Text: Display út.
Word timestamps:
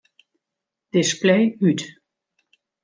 Display 0.95 1.43
út. 1.69 1.79